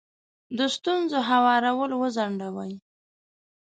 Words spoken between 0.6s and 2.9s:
ستونزو هوارول وځنډوئ.